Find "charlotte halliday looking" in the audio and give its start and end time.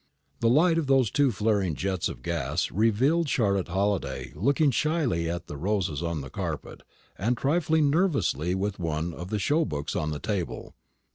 3.29-4.71